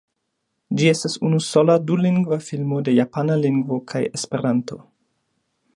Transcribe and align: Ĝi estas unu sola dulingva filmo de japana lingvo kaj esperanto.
Ĝi 0.79 0.87
estas 0.91 1.17
unu 1.29 1.41
sola 1.47 1.75
dulingva 1.91 2.41
filmo 2.47 2.81
de 2.87 2.97
japana 2.99 3.39
lingvo 3.45 3.79
kaj 3.93 4.05
esperanto. 4.21 4.81